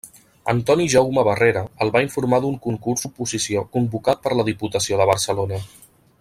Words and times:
Antoni 0.53 0.87
Jaume 0.93 1.25
Barrera, 1.27 1.61
el 1.85 1.91
va 1.97 2.01
informar 2.05 2.39
d'un 2.47 2.57
concurs-oposició 2.65 3.63
convocat 3.79 4.25
per 4.27 4.35
la 4.41 4.47
Diputació 4.49 5.03
de 5.03 5.09
Barcelona. 5.13 5.63